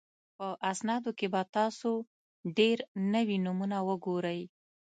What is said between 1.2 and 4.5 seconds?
به تاسو ډېر نوي نومونه وګورئ.